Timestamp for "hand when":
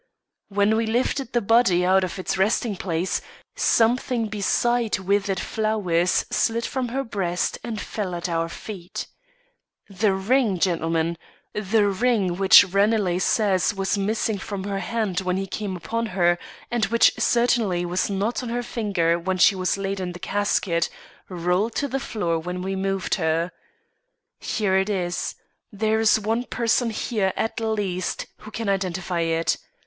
14.79-15.37